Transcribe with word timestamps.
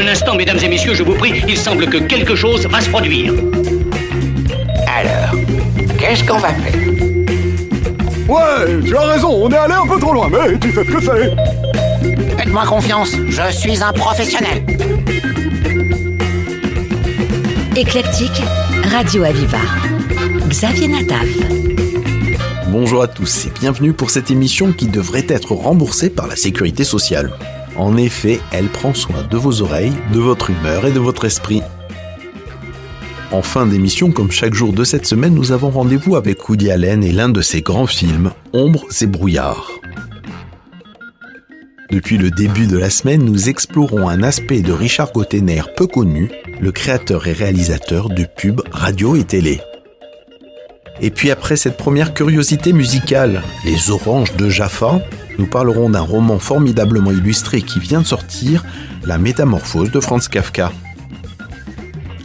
Un 0.00 0.08
instant, 0.08 0.34
mesdames 0.34 0.58
et 0.62 0.68
messieurs, 0.68 0.94
je 0.94 1.02
vous 1.02 1.12
prie, 1.12 1.42
il 1.46 1.58
semble 1.58 1.86
que 1.86 1.98
quelque 1.98 2.34
chose 2.34 2.66
va 2.66 2.80
se 2.80 2.88
produire. 2.88 3.34
Alors, 4.86 5.38
qu'est-ce 5.98 6.24
qu'on 6.24 6.38
va 6.38 6.54
faire? 6.54 6.80
Ouais, 8.26 8.82
tu 8.86 8.96
as 8.96 9.00
raison, 9.00 9.28
on 9.28 9.50
est 9.50 9.56
allé 9.56 9.74
un 9.74 9.86
peu 9.86 10.00
trop 10.00 10.14
loin, 10.14 10.30
mais 10.30 10.58
tu 10.58 10.72
sais 10.72 10.84
ce 10.84 10.90
que 10.90 11.02
c'est. 11.02 12.38
Faites-moi 12.38 12.64
confiance, 12.64 13.14
je 13.28 13.52
suis 13.52 13.82
un 13.82 13.92
professionnel. 13.92 14.64
Éclectique, 17.76 18.42
Radio 18.90 19.24
Aviva. 19.24 19.58
Xavier 20.48 20.88
Nataf. 20.88 21.28
Bonjour 22.68 23.02
à 23.02 23.08
tous 23.08 23.44
et 23.44 23.50
bienvenue 23.60 23.92
pour 23.92 24.08
cette 24.08 24.30
émission 24.30 24.72
qui 24.72 24.86
devrait 24.86 25.26
être 25.28 25.52
remboursée 25.52 26.08
par 26.08 26.26
la 26.26 26.36
sécurité 26.36 26.84
sociale. 26.84 27.32
En 27.80 27.96
effet, 27.96 28.40
elle 28.52 28.68
prend 28.68 28.92
soin 28.92 29.22
de 29.22 29.38
vos 29.38 29.62
oreilles, 29.62 29.94
de 30.12 30.18
votre 30.20 30.50
humeur 30.50 30.86
et 30.86 30.92
de 30.92 31.00
votre 31.00 31.24
esprit. 31.24 31.62
En 33.32 33.40
fin 33.40 33.64
d'émission, 33.64 34.12
comme 34.12 34.30
chaque 34.30 34.52
jour 34.52 34.74
de 34.74 34.84
cette 34.84 35.06
semaine, 35.06 35.32
nous 35.32 35.50
avons 35.50 35.70
rendez-vous 35.70 36.16
avec 36.16 36.46
Woody 36.46 36.70
Allen 36.70 37.02
et 37.02 37.10
l'un 37.10 37.30
de 37.30 37.40
ses 37.40 37.62
grands 37.62 37.86
films, 37.86 38.32
Ombres 38.52 38.84
et 39.00 39.06
brouillards. 39.06 39.70
Depuis 41.88 42.18
le 42.18 42.30
début 42.30 42.66
de 42.66 42.76
la 42.76 42.90
semaine, 42.90 43.24
nous 43.24 43.48
explorons 43.48 44.10
un 44.10 44.22
aspect 44.22 44.60
de 44.60 44.72
Richard 44.72 45.12
Gottener 45.12 45.62
peu 45.74 45.86
connu, 45.86 46.30
le 46.60 46.72
créateur 46.72 47.28
et 47.28 47.32
réalisateur 47.32 48.10
de 48.10 48.26
pubs 48.36 48.60
radio 48.72 49.16
et 49.16 49.24
télé. 49.24 49.58
Et 51.00 51.08
puis 51.08 51.30
après 51.30 51.56
cette 51.56 51.78
première 51.78 52.12
curiosité 52.12 52.74
musicale, 52.74 53.42
Les 53.64 53.90
Oranges 53.90 54.36
de 54.36 54.50
Jaffa, 54.50 55.00
nous 55.40 55.46
parlerons 55.46 55.88
d'un 55.88 56.02
roman 56.02 56.38
formidablement 56.38 57.10
illustré 57.10 57.62
qui 57.62 57.80
vient 57.80 58.02
de 58.02 58.06
sortir, 58.06 58.62
La 59.04 59.16
Métamorphose 59.16 59.90
de 59.90 59.98
Franz 59.98 60.28
Kafka. 60.28 60.70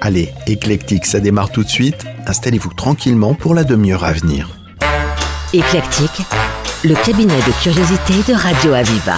Allez, 0.02 0.34
éclectique, 0.48 1.06
ça 1.06 1.22
démarre 1.22 1.50
tout 1.50 1.64
de 1.64 1.70
suite. 1.70 2.06
Installez-vous 2.28 2.74
tranquillement 2.74 3.34
pour 3.34 3.56
la 3.56 3.64
demi-heure 3.64 4.04
à 4.04 4.12
venir. 4.12 4.50
Éclectique, 5.54 6.24
le 6.84 6.94
cabinet 7.06 7.38
de 7.38 7.64
curiosité 7.64 8.14
de 8.28 8.38
Radio 8.38 8.74
Aviva. 8.74 9.16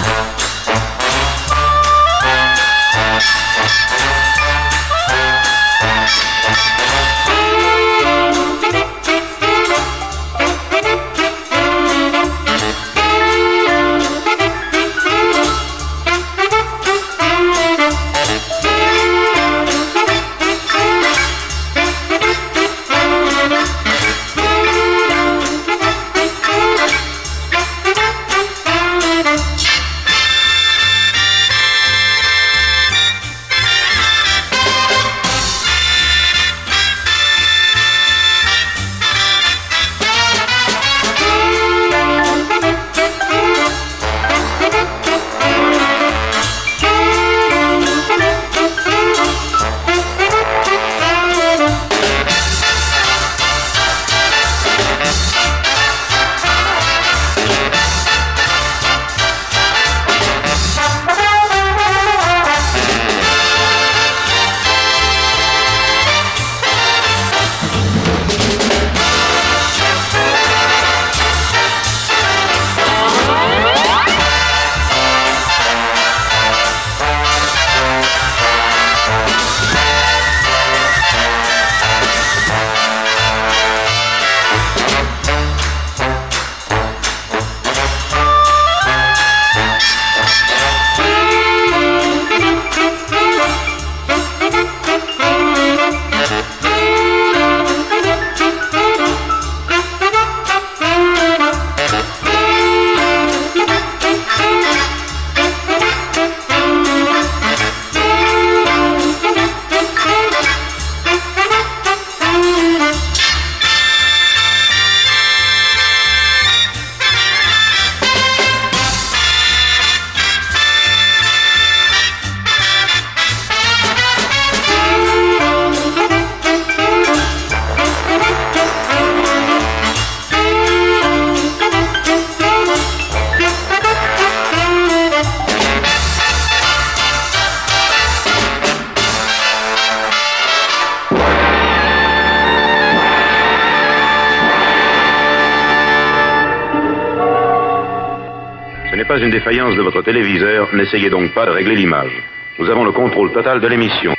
De 149.40 149.82
votre 149.84 150.02
téléviseur, 150.02 150.68
n'essayez 150.74 151.10
donc 151.12 151.32
pas 151.34 151.46
de 151.46 151.52
régler 151.52 151.76
l'image. 151.76 152.12
Nous 152.58 152.70
avons 152.70 152.84
le 152.84 152.92
contrôle 152.92 153.32
total 153.32 153.62
de 153.62 153.68
l'émission. 153.68 154.14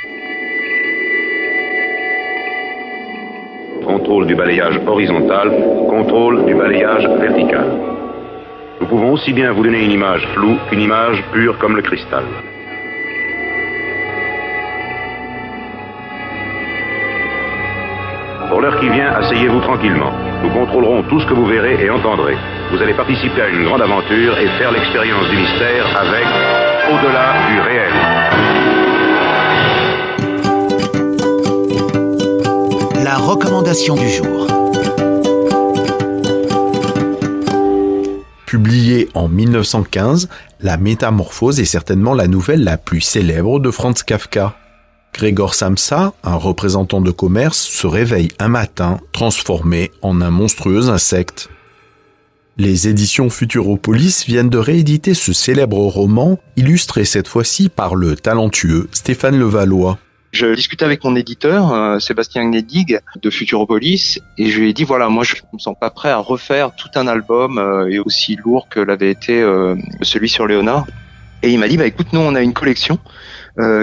Contrôle 3.83 4.27
du 4.27 4.35
balayage 4.35 4.79
horizontal, 4.87 5.51
contrôle 5.89 6.45
du 6.45 6.55
balayage 6.55 7.05
vertical. 7.19 7.67
Nous 8.79 8.87
pouvons 8.87 9.11
aussi 9.11 9.33
bien 9.33 9.51
vous 9.51 9.61
donner 9.61 9.83
une 9.83 9.91
image 9.91 10.25
floue 10.33 10.57
qu'une 10.69 10.81
image 10.81 11.21
pure 11.33 11.57
comme 11.57 11.75
le 11.75 11.81
cristal. 11.81 12.23
Pour 18.49 18.61
l'heure 18.61 18.79
qui 18.79 18.87
vient, 18.87 19.09
asseyez-vous 19.09 19.59
tranquillement. 19.59 20.13
Nous 20.43 20.49
contrôlerons 20.49 21.03
tout 21.03 21.19
ce 21.19 21.27
que 21.27 21.33
vous 21.33 21.45
verrez 21.45 21.83
et 21.83 21.89
entendrez. 21.89 22.37
Vous 22.71 22.77
allez 22.83 22.93
participer 22.93 23.41
à 23.41 23.47
une 23.49 23.63
grande 23.63 23.81
aventure 23.81 24.37
et 24.37 24.47
faire 24.59 24.71
l'expérience 24.71 25.27
du 25.27 25.37
mystère 25.37 25.87
avec 25.97 26.25
Au-delà 26.91 27.33
du 27.49 27.59
réel. 27.61 27.91
La 33.03 33.17
recommandation 33.17 33.95
du 33.95 34.07
jour. 34.07 34.45
Publiée 38.45 39.09
en 39.15 39.27
1915, 39.27 40.29
La 40.61 40.77
Métamorphose 40.77 41.59
est 41.59 41.65
certainement 41.65 42.13
la 42.13 42.27
nouvelle 42.27 42.63
la 42.63 42.77
plus 42.77 43.01
célèbre 43.01 43.59
de 43.59 43.71
Franz 43.71 44.03
Kafka. 44.05 44.53
Grégor 45.11 45.55
Samsa, 45.55 46.13
un 46.23 46.35
représentant 46.35 47.01
de 47.01 47.09
commerce, 47.09 47.57
se 47.57 47.87
réveille 47.87 48.29
un 48.37 48.47
matin 48.47 48.99
transformé 49.11 49.89
en 50.03 50.21
un 50.21 50.29
monstrueux 50.29 50.89
insecte. 50.89 51.49
Les 52.59 52.89
éditions 52.89 53.29
Futuropolis 53.29 54.25
viennent 54.27 54.49
de 54.49 54.57
rééditer 54.57 55.13
ce 55.13 55.31
célèbre 55.31 55.77
roman, 55.77 56.37
illustré 56.57 57.05
cette 57.05 57.29
fois-ci 57.29 57.69
par 57.69 57.95
le 57.95 58.17
talentueux 58.17 58.89
Stéphane 58.91 59.39
Levallois. 59.39 59.97
Je 60.33 60.53
discutais 60.53 60.83
avec 60.83 61.01
mon 61.05 61.15
éditeur, 61.15 61.71
euh, 61.71 61.99
Sébastien 61.99 62.43
Gnedig, 62.43 62.99
de 63.21 63.29
Futuropolis, 63.29 64.19
et 64.37 64.49
je 64.49 64.59
lui 64.59 64.71
ai 64.71 64.73
dit, 64.73 64.83
voilà, 64.83 65.07
moi 65.07 65.23
je 65.23 65.35
me 65.53 65.57
sens 65.57 65.73
pas 65.79 65.89
prêt 65.89 66.09
à 66.09 66.17
refaire 66.17 66.75
tout 66.75 66.89
un 66.95 67.07
album 67.07 67.59
euh, 67.59 67.87
et 67.87 67.97
aussi 67.97 68.35
lourd 68.35 68.67
que 68.67 68.81
l'avait 68.81 69.09
été 69.09 69.41
euh, 69.41 69.77
celui 70.01 70.27
sur 70.27 70.45
Léonard. 70.45 70.85
Et 71.43 71.51
il 71.51 71.59
m'a 71.59 71.69
dit, 71.69 71.77
bah 71.77 71.85
écoute, 71.85 72.07
nous 72.11 72.19
on 72.19 72.35
a 72.35 72.41
une 72.41 72.53
collection 72.53 72.99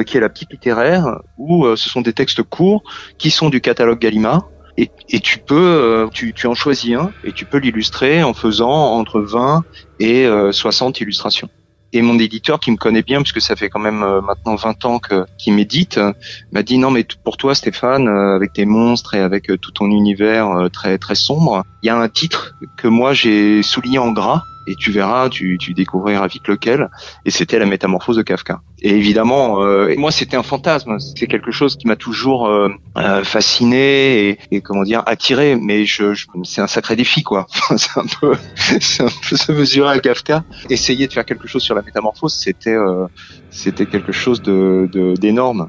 qui 0.06 0.17
est 0.17 0.20
la 0.20 0.31
petite 0.31 0.52
littéraire, 0.52 1.20
où 1.37 1.67
ce 1.76 1.90
sont 1.90 2.00
des 2.00 2.14
textes 2.14 2.43
courts 2.43 2.82
qui 3.19 3.31
sont 3.31 3.50
du 3.50 3.61
catalogue 3.61 3.99
Gallimard. 3.99 4.49
Et, 4.78 4.90
et 5.08 5.20
tu 5.20 5.38
peux, 5.38 5.55
euh, 5.56 6.08
tu, 6.12 6.34
tu 6.34 6.46
en 6.46 6.55
choisis 6.55 6.94
un 6.94 7.11
et 7.25 7.32
tu 7.32 7.44
peux 7.44 7.58
l'illustrer 7.58 8.23
en 8.23 8.34
faisant 8.34 8.70
entre 8.70 9.20
20 9.20 9.64
et 10.00 10.28
60 10.52 11.00
illustrations. 11.00 11.49
Et 11.93 12.02
mon 12.02 12.19
éditeur, 12.19 12.61
qui 12.61 12.70
me 12.70 12.76
connaît 12.76 13.02
bien, 13.02 13.23
puisque 13.23 13.40
ça 13.40 13.56
fait 13.56 13.70
quand 13.70 13.81
même 13.81 14.02
euh, 14.02 14.20
maintenant 14.20 14.56
20 14.56 14.84
ans 14.84 14.99
que 14.99 15.25
qu'il 15.38 15.55
m'édite, 15.55 15.99
euh, 15.99 16.12
m'a 16.52 16.62
dit 16.62 16.78
non, 16.78 16.90
mais 16.90 17.06
pour 17.25 17.37
toi, 17.37 17.55
Stéphane, 17.55 18.08
euh, 18.08 18.34
avec 18.34 18.52
tes 18.52 18.67
monstres 18.67 19.14
et 19.14 19.20
avec 19.20 19.46
tout 19.61 19.70
ton 19.70 19.87
univers 19.87 20.69
très 20.73 20.99
très 20.99 21.14
sombre, 21.14 21.62
il 21.82 21.87
y 21.87 21.88
a 21.88 21.96
un 21.96 22.08
titre 22.08 22.55
que 22.76 22.88
moi 22.88 23.14
j'ai 23.14 23.62
souligné 23.62 23.99
en 23.99 24.12
gras 24.12 24.43
et 24.66 24.74
tu 24.74 24.90
verras, 24.90 25.28
tu, 25.28 25.58
tu 25.58 25.74
découvriras 25.74 26.26
vite 26.26 26.48
lequel. 26.48 26.90
Et 27.24 27.30
c'était 27.30 27.58
la 27.58 27.66
métamorphose 27.66 28.16
de 28.16 28.22
Kafka. 28.22 28.60
Et 28.82 28.90
évidemment, 28.90 29.62
euh, 29.62 29.94
moi 29.96 30.10
c'était 30.10 30.36
un 30.36 30.42
fantasme, 30.42 30.98
c'est 30.98 31.26
quelque 31.26 31.50
chose 31.50 31.76
qui 31.76 31.86
m'a 31.86 31.96
toujours 31.96 32.46
euh, 32.46 32.68
euh, 32.98 33.24
fasciné 33.24 34.28
et, 34.28 34.38
et, 34.50 34.60
comment 34.60 34.82
dire 34.82 35.02
attiré. 35.06 35.56
Mais 35.56 35.86
je, 35.86 36.14
je 36.14 36.26
c'est 36.44 36.60
un 36.60 36.66
sacré 36.66 36.96
défi 36.96 37.22
quoi. 37.22 37.46
c'est 37.76 37.98
un 37.98 38.06
peu, 38.20 38.34
c'est 38.56 39.02
un 39.02 39.08
peu 39.28 39.36
se 39.36 39.52
mesurer 39.52 39.90
à 39.90 39.98
Kafka. 39.98 40.44
Essayer 40.68 41.06
de 41.06 41.12
faire 41.12 41.24
quelque 41.24 41.48
chose 41.48 41.62
sur 41.62 41.74
la 41.74 41.82
métamorphose, 41.82 42.34
c'était 42.34 42.70
euh, 42.70 43.06
c'était 43.50 43.86
quelque 43.86 44.12
chose 44.12 44.42
de 44.42 44.88
d'énorme. 45.18 45.68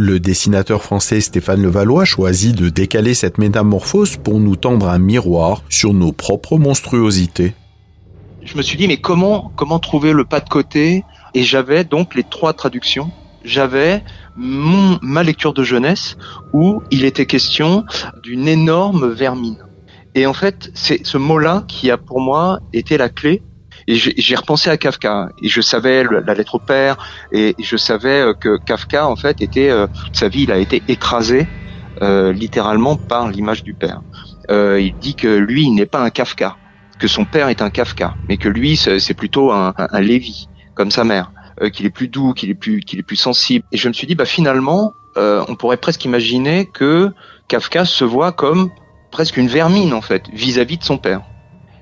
Le 0.00 0.20
dessinateur 0.20 0.84
français 0.84 1.20
Stéphane 1.20 1.60
Levallois 1.60 2.04
choisit 2.04 2.54
de 2.54 2.68
décaler 2.68 3.14
cette 3.14 3.36
métamorphose 3.36 4.16
pour 4.16 4.38
nous 4.38 4.54
tendre 4.54 4.88
un 4.88 5.00
miroir 5.00 5.64
sur 5.68 5.92
nos 5.92 6.12
propres 6.12 6.56
monstruosités 6.56 7.52
je 8.48 8.56
me 8.56 8.62
suis 8.62 8.78
dit 8.78 8.88
mais 8.88 8.96
comment 8.96 9.52
comment 9.56 9.78
trouver 9.78 10.12
le 10.12 10.24
pas 10.24 10.40
de 10.40 10.48
côté? 10.48 11.04
Et 11.34 11.42
j'avais 11.42 11.84
donc 11.84 12.14
les 12.14 12.24
trois 12.24 12.54
traductions. 12.54 13.10
J'avais 13.44 14.02
mon 14.36 14.98
ma 15.02 15.22
lecture 15.22 15.52
de 15.52 15.62
jeunesse 15.62 16.16
où 16.52 16.82
il 16.90 17.04
était 17.04 17.26
question 17.26 17.84
d'une 18.22 18.48
énorme 18.48 19.10
vermine. 19.10 19.58
Et 20.14 20.26
en 20.26 20.32
fait, 20.32 20.70
c'est 20.74 21.06
ce 21.06 21.18
mot-là 21.18 21.64
qui 21.68 21.90
a 21.90 21.98
pour 21.98 22.20
moi 22.20 22.60
été 22.72 22.96
la 22.96 23.10
clé. 23.10 23.42
Et 23.86 23.94
j'ai 23.94 24.34
repensé 24.34 24.68
à 24.68 24.76
Kafka 24.76 25.30
et 25.42 25.48
je 25.48 25.60
savais 25.60 26.04
la 26.04 26.34
lettre 26.34 26.56
au 26.56 26.58
père 26.58 26.96
et 27.32 27.54
je 27.58 27.76
savais 27.78 28.20
euh, 28.20 28.34
que 28.34 28.58
Kafka 28.58 29.08
en 29.08 29.16
fait 29.16 29.40
était 29.40 29.70
euh, 29.70 29.86
sa 30.12 30.28
vie, 30.28 30.42
il 30.42 30.52
a 30.52 30.58
été 30.58 30.82
écrasé 30.88 31.46
euh, 32.02 32.32
littéralement 32.32 32.96
par 32.96 33.28
l'image 33.28 33.62
du 33.62 33.72
père. 33.72 34.02
Euh, 34.50 34.78
il 34.78 34.94
dit 34.98 35.14
que 35.14 35.26
lui, 35.26 35.64
il 35.64 35.72
n'est 35.72 35.86
pas 35.86 36.00
un 36.00 36.10
Kafka 36.10 36.57
que 36.98 37.08
son 37.08 37.24
père 37.24 37.48
est 37.48 37.62
un 37.62 37.70
Kafka, 37.70 38.14
mais 38.28 38.36
que 38.36 38.48
lui 38.48 38.76
c'est 38.76 39.14
plutôt 39.14 39.52
un, 39.52 39.74
un, 39.76 40.00
Lévi, 40.00 40.48
comme 40.74 40.90
sa 40.90 41.04
mère, 41.04 41.32
euh, 41.62 41.70
qu'il 41.70 41.86
est 41.86 41.90
plus 41.90 42.08
doux, 42.08 42.32
qu'il 42.32 42.50
est 42.50 42.54
plus 42.54 42.80
qu'il 42.80 42.98
est 42.98 43.02
plus 43.02 43.16
sensible. 43.16 43.64
Et 43.72 43.76
je 43.76 43.88
me 43.88 43.92
suis 43.92 44.06
dit 44.06 44.14
bah 44.14 44.24
finalement 44.24 44.94
euh, 45.16 45.44
on 45.48 45.54
pourrait 45.54 45.76
presque 45.76 46.04
imaginer 46.04 46.66
que 46.66 47.12
Kafka 47.48 47.84
se 47.84 48.04
voit 48.04 48.32
comme 48.32 48.70
presque 49.10 49.36
une 49.36 49.48
vermine 49.48 49.94
en 49.94 50.02
fait 50.02 50.24
vis-à-vis 50.32 50.76
-vis 50.76 50.80
de 50.80 50.84
son 50.84 50.98
père. 50.98 51.22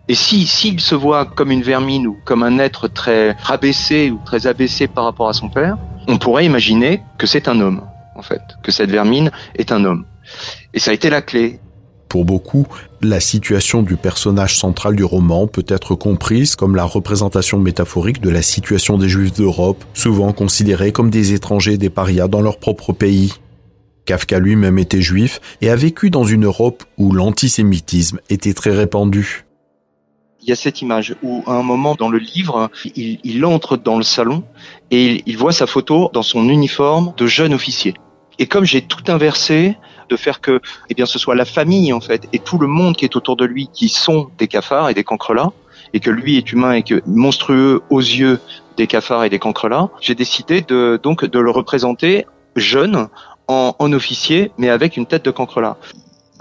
Et 0.09 0.15
si 0.15 0.47
s'il 0.47 0.81
se 0.81 0.95
voit 0.95 1.25
comme 1.25 1.51
une 1.51 1.63
vermine 1.63 2.07
ou 2.07 2.17
comme 2.25 2.43
un 2.43 2.59
être 2.59 2.87
très 2.87 3.33
rabaissé 3.43 4.11
ou 4.11 4.21
très 4.25 4.47
abaissé 4.47 4.87
par 4.87 5.05
rapport 5.05 5.29
à 5.29 5.33
son 5.33 5.49
père, 5.49 5.77
on 6.07 6.19
pourrait 6.19 6.47
imaginer 6.47 7.03
que 7.19 7.27
c'est 7.27 7.49
un 7.49 7.61
homme 7.61 7.83
en 8.17 8.23
fait, 8.23 8.43
que 8.63 8.73
cette 8.73 8.91
vermine 8.91 9.31
est 9.57 9.73
un 9.73 9.85
homme. 9.85 10.05
Et 10.75 10.79
ça 10.79 10.91
a 10.91 10.95
été 10.95 11.11
la 11.11 11.23
clé. 11.23 11.61
Pour 12.09 12.25
beaucoup, 12.25 12.67
la 13.03 13.21
situation 13.21 13.83
du 13.83 13.97
personnage 13.97 14.59
central 14.59 14.95
du 14.95 15.05
roman 15.05 15.47
peut 15.47 15.65
être 15.69 15.95
comprise 15.95 16.57
comme 16.57 16.77
la 16.77 16.85
représentation 16.85 17.59
métaphorique 17.59 18.21
de 18.21 18.31
la 18.31 18.43
situation 18.43 18.97
des 18.97 19.09
Juifs 19.09 19.35
d'Europe, 19.35 19.85
souvent 19.93 20.33
considérés 20.33 20.93
comme 20.93 21.11
des 21.11 21.33
étrangers 21.33 21.79
des 21.79 21.91
parias 21.91 22.29
dans 22.29 22.41
leur 22.41 22.59
propre 22.59 22.93
pays. 22.93 23.33
Kafka 24.07 24.39
lui-même 24.39 24.79
était 24.79 25.03
juif 25.03 25.41
et 25.61 25.69
a 25.69 25.77
vécu 25.77 26.11
dans 26.11 26.25
une 26.25 26.45
Europe 26.45 26.85
où 26.97 27.13
l'antisémitisme 27.13 28.21
était 28.31 28.55
très 28.55 28.71
répandu. 28.71 29.45
Il 30.41 30.49
y 30.49 30.53
a 30.53 30.57
cette 30.57 30.81
image 30.81 31.17
où, 31.25 31.43
à 31.49 31.55
un 31.55 31.65
moment 31.65 31.97
dans 31.97 32.09
le 32.09 32.19
livre, 32.19 32.71
il, 32.95 33.45
entre 33.45 33.77
dans 33.77 33.97
le 33.97 34.05
salon 34.05 34.45
et 34.93 35.25
il 35.27 35.37
voit 35.37 35.51
sa 35.51 35.67
photo 35.67 36.09
dans 36.13 36.23
son 36.23 36.49
uniforme 36.49 37.13
de 37.17 37.27
jeune 37.27 37.53
officier. 37.53 37.95
Et 38.39 38.47
comme 38.47 38.65
j'ai 38.65 38.83
tout 38.83 39.03
inversé, 39.09 39.77
de 40.09 40.17
faire 40.17 40.41
que, 40.41 40.61
eh 40.89 40.95
bien, 40.95 41.07
ce 41.07 41.19
soit 41.19 41.35
la 41.35 41.45
famille 41.45 41.93
en 41.93 42.01
fait 42.01 42.29
et 42.33 42.39
tout 42.39 42.59
le 42.59 42.67
monde 42.67 42.97
qui 42.97 43.05
est 43.05 43.17
autour 43.17 43.37
de 43.37 43.45
lui 43.45 43.69
qui 43.73 43.89
sont 43.89 44.29
des 44.39 44.49
cafards 44.49 44.89
et 44.89 44.95
des 44.95 45.05
cancrelats, 45.05 45.53
et 45.93 46.01
que 46.01 46.11
lui 46.11 46.37
est 46.37 46.53
humain 46.53 46.73
et 46.73 46.83
que 46.83 47.03
monstrueux 47.07 47.83
aux 47.91 48.01
yeux 48.01 48.41
des 48.77 48.87
cafards 48.87 49.25
et 49.25 49.31
des 49.31 49.39
cancrelats, 49.39 49.89
j'ai 50.01 50.15
décidé 50.15 50.61
de 50.61 51.01
donc 51.03 51.25
de 51.25 51.39
le 51.39 51.51
représenter 51.51 52.27
jeune 52.57 53.09
en, 53.49 53.93
officier, 53.93 54.51
mais 54.59 54.69
avec 54.69 54.97
une 54.97 55.07
tête 55.07 55.25
de 55.25 55.31
cancrelat. 55.31 55.77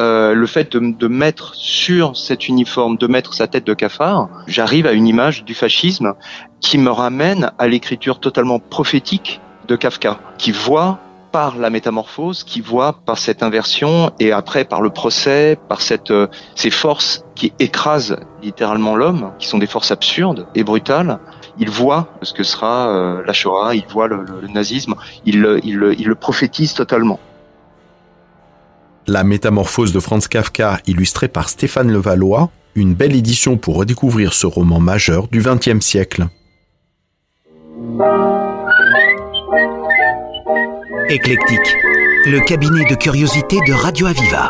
Euh, 0.01 0.33
le 0.33 0.47
fait 0.47 0.73
de, 0.73 0.79
de, 0.79 1.07
mettre 1.07 1.55
sur 1.55 2.17
cet 2.17 2.49
uniforme, 2.49 2.97
de 2.97 3.07
mettre 3.07 3.33
sa 3.33 3.47
tête 3.47 3.65
de 3.65 3.73
cafard, 3.73 4.27
j'arrive 4.47 4.87
à 4.87 4.91
une 4.91 5.07
image 5.07 5.45
du 5.45 5.53
fascisme 5.53 6.15
qui 6.59 6.77
me 6.77 6.89
ramène 6.89 7.51
à 7.59 7.67
l'écriture 7.67 8.19
totalement 8.19 8.59
prophétique 8.59 9.39
de 9.67 9.75
Kafka, 9.75 10.19
qui 10.37 10.51
voit 10.51 10.99
par 11.35 11.57
la 11.57 11.69
métamorphose, 11.69 12.45
qui 12.45 12.61
voit 12.61 12.93
par 13.05 13.17
cette 13.17 13.43
inversion 13.43 14.09
et 14.21 14.31
après 14.31 14.63
par 14.63 14.81
le 14.81 14.89
procès, 14.89 15.57
par 15.67 15.79
euh, 16.09 16.27
ces 16.55 16.71
forces 16.71 17.25
qui 17.35 17.51
écrasent 17.59 18.15
littéralement 18.41 18.95
l'homme, 18.95 19.33
qui 19.37 19.45
sont 19.45 19.57
des 19.57 19.67
forces 19.67 19.91
absurdes 19.91 20.47
et 20.55 20.63
brutales. 20.63 21.19
Il 21.59 21.69
voit 21.69 22.07
ce 22.21 22.31
que 22.31 22.43
sera 22.43 22.87
euh, 22.87 23.21
la 23.27 23.33
Shoah, 23.33 23.75
il 23.75 23.83
voit 23.91 24.07
le, 24.07 24.47
nazisme, 24.47 24.95
il, 25.25 25.59
il 25.65 25.75
le 25.77 26.15
prophétise 26.15 26.73
totalement. 26.73 27.19
La 29.05 29.25
métamorphose 29.25 29.91
de 29.91 29.99
Franz 29.99 30.29
Kafka, 30.29 30.79
illustrée 30.87 31.27
par 31.27 31.49
Stéphane 31.49 31.91
Levallois, 31.91 32.49
une 32.75 32.93
belle 32.93 33.13
édition 33.13 33.57
pour 33.57 33.75
redécouvrir 33.75 34.31
ce 34.31 34.47
roman 34.47 34.79
majeur 34.79 35.27
du 35.27 35.41
XXe 35.41 35.85
siècle. 35.85 36.29
Éclectique, 41.07 41.77
le 42.25 42.39
cabinet 42.45 42.83
de 42.89 42.95
curiosité 42.95 43.57
de 43.67 43.73
Radio 43.73 44.07
Aviva. 44.07 44.49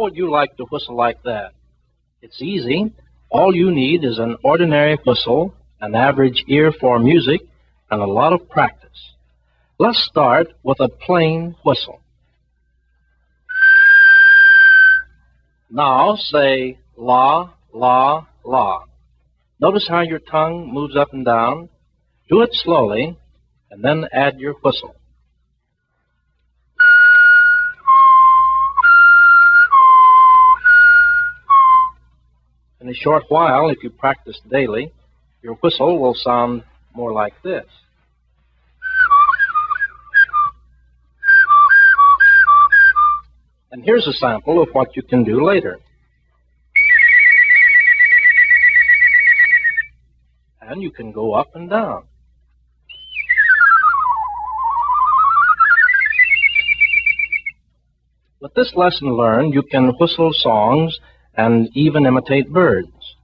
Would 0.00 0.16
you 0.16 0.30
like 0.30 0.56
to 0.56 0.64
whistle 0.64 0.96
like 0.96 1.22
that? 1.24 1.52
It's 2.22 2.40
easy. 2.40 2.90
All 3.28 3.54
you 3.54 3.70
need 3.70 4.02
is 4.02 4.18
an 4.18 4.38
ordinary 4.42 4.96
whistle, 5.06 5.52
an 5.78 5.94
average 5.94 6.42
ear 6.48 6.72
for 6.72 6.98
music, 6.98 7.42
and 7.90 8.00
a 8.00 8.06
lot 8.06 8.32
of 8.32 8.48
practice. 8.48 9.12
Let's 9.78 10.02
start 10.02 10.46
with 10.62 10.80
a 10.80 10.88
plain 10.88 11.54
whistle. 11.66 12.00
Now 15.70 16.16
say 16.16 16.78
la, 16.96 17.50
la, 17.70 18.26
la. 18.42 18.84
Notice 19.60 19.86
how 19.86 20.00
your 20.00 20.20
tongue 20.20 20.72
moves 20.72 20.96
up 20.96 21.12
and 21.12 21.26
down. 21.26 21.68
Do 22.30 22.40
it 22.40 22.50
slowly, 22.54 23.18
and 23.70 23.84
then 23.84 24.06
add 24.14 24.40
your 24.40 24.54
whistle. 24.54 24.94
In 32.80 32.88
a 32.88 32.94
short 32.94 33.24
while, 33.28 33.68
if 33.68 33.82
you 33.82 33.90
practice 33.90 34.40
daily, 34.50 34.90
your 35.42 35.54
whistle 35.56 36.00
will 36.00 36.14
sound 36.14 36.64
more 36.94 37.12
like 37.12 37.34
this. 37.42 37.66
And 43.70 43.84
here's 43.84 44.06
a 44.06 44.14
sample 44.14 44.62
of 44.62 44.70
what 44.72 44.96
you 44.96 45.02
can 45.02 45.24
do 45.24 45.44
later. 45.44 45.78
And 50.62 50.82
you 50.82 50.90
can 50.90 51.12
go 51.12 51.34
up 51.34 51.54
and 51.54 51.68
down. 51.68 52.04
With 58.40 58.54
this 58.54 58.72
lesson 58.74 59.14
learned, 59.16 59.52
you 59.52 59.62
can 59.62 59.92
whistle 60.00 60.30
songs 60.32 60.98
and 61.40 61.70
even 61.74 62.04
imitate 62.04 62.52
birds. 62.52 63.16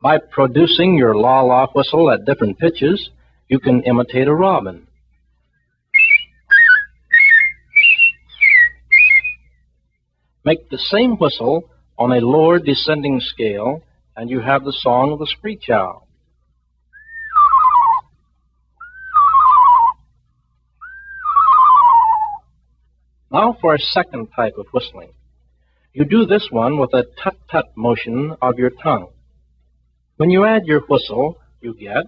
By 0.00 0.18
producing 0.18 0.96
your 0.96 1.16
la 1.16 1.40
la 1.40 1.66
whistle 1.74 2.08
at 2.08 2.24
different 2.24 2.56
pitches, 2.56 3.10
you 3.48 3.58
can 3.58 3.82
imitate 3.82 4.28
a 4.28 4.34
robin. 4.34 4.86
Make 10.44 10.70
the 10.70 10.78
same 10.78 11.16
whistle 11.16 11.64
on 11.98 12.12
a 12.12 12.20
lower 12.20 12.60
descending 12.60 13.18
scale, 13.20 13.82
and 14.16 14.30
you 14.30 14.38
have 14.40 14.62
the 14.62 14.78
song 14.86 15.12
of 15.12 15.18
the 15.18 15.26
screech 15.26 15.68
owl. 15.68 16.06
Now 23.32 23.56
for 23.60 23.74
a 23.74 23.80
second 23.80 24.28
type 24.36 24.54
of 24.58 24.66
whistling. 24.72 25.10
You 25.94 26.04
do 26.04 26.26
this 26.26 26.48
one 26.50 26.78
with 26.78 26.92
a 26.92 27.04
tut-tut 27.22 27.66
motion 27.76 28.34
of 28.42 28.58
your 28.58 28.70
tongue. 28.70 29.12
When 30.16 30.28
you 30.28 30.44
add 30.44 30.66
your 30.66 30.80
whistle, 30.80 31.38
you 31.60 31.72
get. 31.72 32.06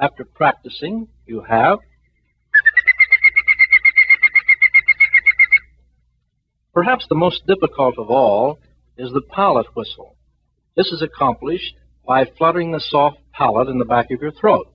After 0.00 0.24
practicing, 0.24 1.08
you 1.26 1.42
have. 1.42 1.80
Perhaps 6.72 7.04
the 7.10 7.14
most 7.14 7.46
difficult 7.46 7.98
of 7.98 8.08
all 8.08 8.58
is 8.96 9.12
the 9.12 9.20
palate 9.20 9.76
whistle. 9.76 10.16
This 10.76 10.86
is 10.92 11.02
accomplished 11.02 11.74
by 12.06 12.24
fluttering 12.38 12.72
the 12.72 12.80
soft 12.80 13.18
palate 13.34 13.68
in 13.68 13.76
the 13.76 13.84
back 13.84 14.10
of 14.10 14.22
your 14.22 14.32
throat, 14.32 14.72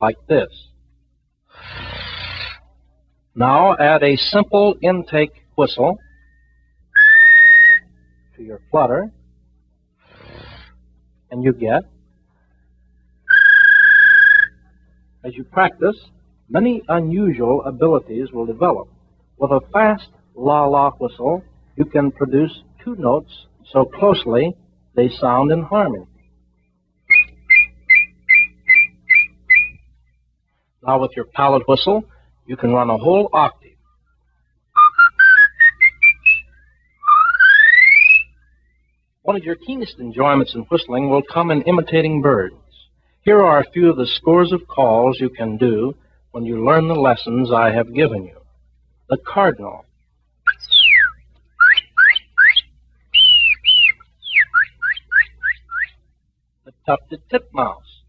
like 0.00 0.16
this. 0.28 0.69
Now 3.34 3.76
add 3.78 4.02
a 4.02 4.16
simple 4.16 4.74
intake 4.82 5.32
whistle 5.56 5.98
to 8.36 8.42
your 8.42 8.60
flutter, 8.70 9.12
and 11.30 11.44
you 11.44 11.52
get. 11.52 11.84
As 15.24 15.36
you 15.36 15.44
practice, 15.44 15.96
many 16.48 16.82
unusual 16.88 17.62
abilities 17.64 18.32
will 18.32 18.46
develop. 18.46 18.88
With 19.38 19.52
a 19.52 19.60
fast 19.72 20.08
la 20.34 20.66
la 20.66 20.90
whistle, 20.98 21.44
you 21.76 21.84
can 21.84 22.10
produce 22.10 22.62
two 22.84 22.96
notes 22.96 23.46
so 23.72 23.84
closely 23.84 24.56
they 24.96 25.08
sound 25.08 25.52
in 25.52 25.62
harmony. 25.62 26.06
Now 30.82 31.00
with 31.00 31.12
your 31.14 31.26
palate 31.26 31.68
whistle, 31.68 32.04
you 32.50 32.56
can 32.56 32.72
run 32.72 32.90
a 32.90 32.98
whole 32.98 33.30
octave. 33.32 33.76
One 39.22 39.36
of 39.36 39.44
your 39.44 39.54
keenest 39.54 40.00
enjoyments 40.00 40.56
in 40.56 40.62
whistling 40.62 41.08
will 41.08 41.22
come 41.22 41.52
in 41.52 41.62
imitating 41.62 42.22
birds. 42.22 42.56
Here 43.22 43.40
are 43.40 43.60
a 43.60 43.70
few 43.70 43.88
of 43.88 43.96
the 43.96 44.06
scores 44.16 44.50
of 44.50 44.66
calls 44.66 45.20
you 45.20 45.30
can 45.30 45.58
do 45.58 45.94
when 46.32 46.44
you 46.44 46.64
learn 46.64 46.88
the 46.88 46.94
lessons 46.94 47.52
I 47.52 47.70
have 47.70 47.94
given 47.94 48.24
you. 48.24 48.40
The 49.08 49.18
cardinal. 49.18 49.84
The 56.64 56.72
tufted 56.84 57.20
titmouse. 57.30 58.00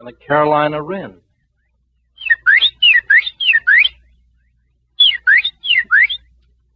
And 0.00 0.08
the 0.08 0.12
Carolina 0.30 0.80
wren. 0.80 1.16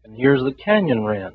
And 0.02 0.16
here's 0.16 0.42
the 0.42 0.52
canyon 0.52 1.04
wren. 1.04 1.34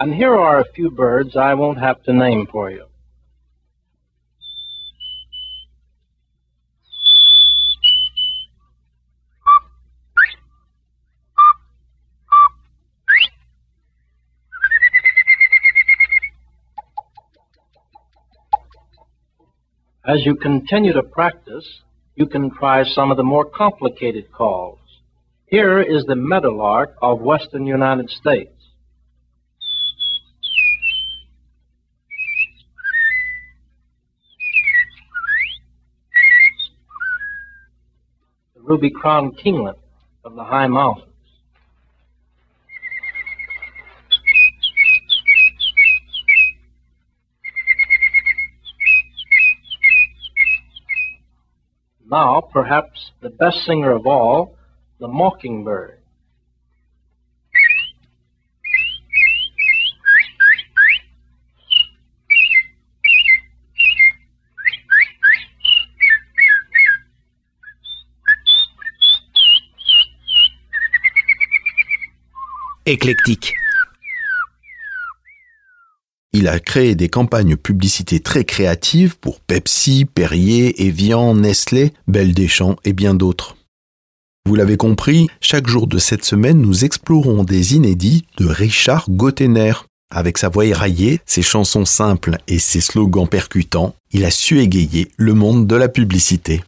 And 0.00 0.12
here 0.12 0.34
are 0.34 0.58
a 0.58 0.64
few 0.74 0.90
birds 0.90 1.36
I 1.36 1.54
won't 1.54 1.78
have 1.78 2.02
to 2.02 2.12
name 2.12 2.48
for 2.50 2.72
you. 2.72 2.87
As 20.08 20.24
you 20.24 20.36
continue 20.36 20.94
to 20.94 21.02
practice, 21.02 21.68
you 22.14 22.24
can 22.24 22.50
try 22.50 22.82
some 22.82 23.10
of 23.10 23.18
the 23.18 23.22
more 23.22 23.44
complicated 23.44 24.32
calls. 24.32 24.78
Here 25.44 25.82
is 25.82 26.04
the 26.04 26.16
meadowlark 26.16 26.94
of 27.02 27.20
western 27.20 27.66
United 27.66 28.08
States. 28.08 28.54
The 38.54 38.62
ruby-crowned 38.62 39.38
kinglet 39.44 39.76
of 40.24 40.34
the 40.34 40.44
high 40.44 40.68
mountains. 40.68 41.12
Now, 52.10 52.40
perhaps 52.40 53.10
the 53.20 53.28
best 53.28 53.64
singer 53.66 53.92
of 53.92 54.06
all, 54.06 54.56
the 54.98 55.08
mockingbird. 55.08 55.98
Éclectique. 72.86 73.52
Il 76.38 76.46
a 76.46 76.60
créé 76.60 76.94
des 76.94 77.08
campagnes 77.08 77.56
publicité 77.56 78.20
très 78.20 78.44
créatives 78.44 79.18
pour 79.18 79.40
Pepsi, 79.40 80.04
Perrier, 80.04 80.86
Evian, 80.86 81.34
Nestlé, 81.34 81.92
Belle 82.06 82.32
Deschamps 82.32 82.76
et 82.84 82.92
bien 82.92 83.12
d'autres. 83.12 83.56
Vous 84.46 84.54
l'avez 84.54 84.76
compris, 84.76 85.26
chaque 85.40 85.66
jour 85.66 85.88
de 85.88 85.98
cette 85.98 86.24
semaine, 86.24 86.60
nous 86.60 86.84
explorons 86.84 87.42
des 87.42 87.74
inédits 87.74 88.24
de 88.36 88.46
Richard 88.46 89.06
Gottener. 89.10 89.72
Avec 90.14 90.38
sa 90.38 90.48
voix 90.48 90.64
éraillée, 90.64 91.18
ses 91.26 91.42
chansons 91.42 91.84
simples 91.84 92.38
et 92.46 92.60
ses 92.60 92.82
slogans 92.82 93.26
percutants, 93.26 93.96
il 94.12 94.24
a 94.24 94.30
su 94.30 94.60
égayer 94.60 95.08
le 95.16 95.34
monde 95.34 95.66
de 95.66 95.74
la 95.74 95.88
publicité. 95.88 96.62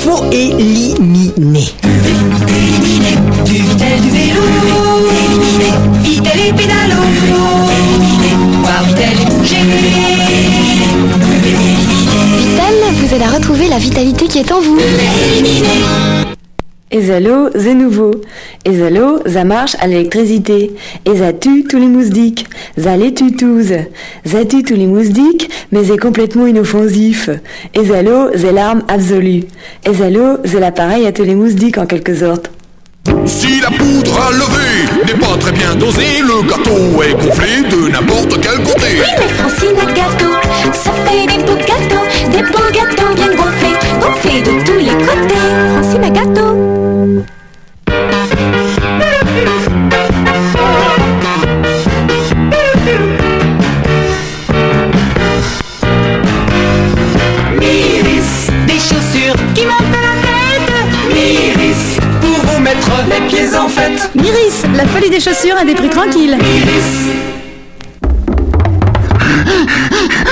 Faut 0.00 0.24
éliminer. 0.32 1.68
Éliminer, 2.48 3.16
vitel 3.44 4.00
du 4.00 4.10
vélo. 4.10 4.42
Éliminer, 5.26 5.74
vitel 6.02 6.40
et 6.48 6.52
pédalo. 6.52 7.02
Éliminer, 7.12 8.30
vous 12.92 13.14
aide 13.14 13.22
à 13.22 13.28
retrouver 13.28 13.68
la 13.68 13.78
vitalité 13.78 14.26
qui 14.26 14.38
est 14.38 14.52
en 14.52 14.60
vous. 14.60 14.78
Ezalo, 16.92 17.50
c'est 17.54 17.74
nouveau. 17.74 18.10
Ezalo, 18.64 19.20
ça 19.24 19.44
marche 19.44 19.76
à 19.78 19.86
l'électricité. 19.86 20.72
Et 21.04 21.16
ça 21.16 21.32
tue 21.32 21.64
tous 21.64 21.78
les 21.78 21.86
moustiques. 21.86 22.46
Ça 22.76 22.96
les 22.96 23.14
tue 23.14 23.36
tous. 23.36 23.72
Ça 24.24 24.44
tue 24.44 24.64
tous 24.64 24.74
les 24.74 24.86
moustiques, 24.88 25.48
mais 25.70 25.84
c'est 25.84 25.98
complètement 25.98 26.46
inoffensif. 26.46 27.30
Ezalo, 27.74 28.30
c'est 28.34 28.52
l'arme 28.52 28.82
absolue. 28.88 29.44
Ezalo, 29.86 30.38
c'est 30.44 30.58
l'appareil 30.58 31.06
à 31.06 31.12
tous 31.12 31.22
les 31.22 31.36
moustiques 31.36 31.78
en 31.78 31.86
quelque 31.86 32.14
sorte. 32.14 32.50
Si 33.24 33.60
la 33.60 33.68
poudre 33.68 34.20
à 34.20 34.30
lever 34.32 35.06
n'est 35.06 35.18
pas 35.18 35.36
très 35.38 35.52
bien 35.52 35.74
dosée, 35.76 36.20
le 36.22 36.42
gâteau 36.42 37.02
est 37.02 37.14
gonflé 37.14 37.62
de 37.70 37.88
n'importe 37.90 38.38
quel 38.40 38.62
côté. 38.64 38.86
Oui, 38.98 39.06
mais 39.16 39.28
Francine 39.34 39.76
a 39.80 39.86
gâteau, 39.92 40.32
ça 40.72 40.90
fait 41.06 41.26
des 41.26 41.42
beaux 41.44 41.56
gâteaux, 41.56 42.06
des 42.30 42.42
beaux 42.42 42.70
gâteaux 42.72 43.14
bien 43.14 43.34
gonflés, 43.34 43.76
gonflés 44.00 44.42
de 44.42 44.64
tous 44.64 44.78
les 44.78 45.04
côtés. 45.04 45.34
Francine 45.72 46.04
a 46.04 46.10
gâteau. 46.10 46.69
Des 65.20 65.30
chaussures 65.30 65.56
à 65.60 65.64
des 65.64 65.74
prix 65.74 65.90
tranquilles. 65.90 66.38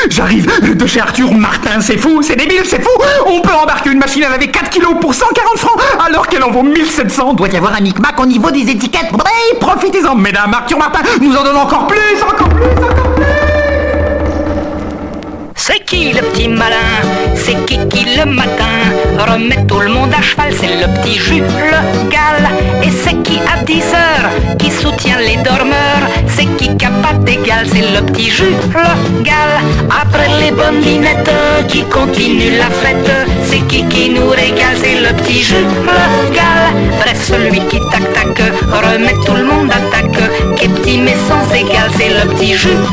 J'arrive. 0.09 0.51
De 0.77 0.87
chez 0.87 1.01
Arthur 1.01 1.33
Martin, 1.33 1.81
c'est 1.81 1.99
fou, 1.99 2.23
c'est 2.23 2.37
débile, 2.37 2.63
c'est 2.65 2.83
fou. 2.83 2.91
On 3.27 3.41
peut 3.41 3.53
embarquer 3.53 3.91
une 3.91 3.99
machine 3.99 4.25
à 4.25 4.31
laver 4.31 4.49
4 4.49 4.71
kilos 4.71 4.95
pour 5.01 5.15
140 5.15 5.59
francs, 5.59 5.79
alors 6.07 6.27
qu'elle 6.29 6.43
en 6.43 6.51
vaut 6.51 6.63
1700 6.63 7.35
Doit 7.35 7.49
y 7.49 7.57
avoir 7.57 7.75
un 7.75 7.81
micmac 7.81 8.19
au 8.19 8.27
niveau 8.27 8.51
des 8.51 8.71
étiquettes. 8.71 9.11
Oui, 9.13 9.59
profitez-en, 9.61 10.15
mesdames, 10.15 10.55
Arthur 10.55 10.79
Martin 10.79 11.01
nous 11.21 11.37
en 11.37 11.45
donne 11.45 11.57
encore 11.57 11.87
plus, 11.87 12.23
encore 12.23 12.49
plus, 12.49 12.65
encore 12.85 13.13
plus. 13.15 13.25
C'est 15.55 15.85
qui 15.85 16.13
le 16.13 16.23
petit 16.23 16.49
malin? 16.49 16.77
C'est 17.35 17.67
qui 17.67 17.79
qui 17.89 18.07
le 18.17 18.25
matin 18.25 18.65
remet 19.19 19.67
tout 19.67 19.81
le 19.81 19.89
monde 19.91 20.15
à 20.19 20.23
cheval? 20.23 20.51
C'est 20.59 20.67
le 20.67 20.87
petit 21.03 21.19
Jules 21.19 21.45
Gal. 22.09 22.49
Et 22.83 22.91
c'est 22.91 23.23
qui 23.23 23.39
à 23.41 23.63
10 23.65 23.75
heures 23.75 24.08
qui 24.59 24.71
soutient 24.71 25.19
les 25.19 25.37
dormeurs 25.37 26.05
C'est 26.29 26.47
qui 26.57 26.69
pas 26.69 27.15
d'égal 27.25 27.67
C'est 27.73 27.87
le 27.95 28.01
petit 28.07 28.31
Jules 28.31 28.57
Gal. 29.23 29.51
Après 29.91 30.29
les 30.41 30.51
bonnes 30.53 30.81
dinettes 30.81 31.31
qui 31.69 31.83
continuent 31.85 32.59
la 32.59 32.71
fête 32.71 33.11
C'est 33.45 33.67
qui 33.69 33.85
qui 33.85 34.11
nous 34.11 34.29
régale 34.29 34.77
C'est 34.83 35.01
le 35.01 35.13
petit 35.19 35.43
Jules 35.43 35.75
Gal. 36.33 36.61
Bref, 37.01 37.25
celui 37.25 37.61
qui 37.69 37.79
tac 37.91 38.13
tac 38.13 38.39
remet 38.73 39.15
tout 39.25 39.35
le 39.35 39.45
monde 39.45 39.71
à 39.71 39.81
tac 39.93 40.11
Qui 40.57 40.65
est 40.65 40.69
petit 40.69 40.99
mais 40.99 41.17
sans 41.29 41.55
égal 41.55 41.91
C'est 41.97 42.11
le 42.11 42.33
petit 42.33 42.55
Jules 42.55 42.87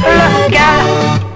Gal. 0.49 1.34